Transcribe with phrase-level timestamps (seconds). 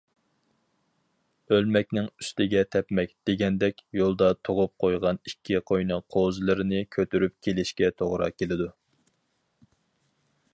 [1.57, 8.69] ‹‹ئۆلمەكنىڭ ئۈستىگە تەپمەك›› دېگەندەك، يولدا تۇغۇپ قويغان ئىككى قوينىڭ قوزىلىرىنى كۆتۈرۈپ كېلىشكە توغرا كېلىدۇ.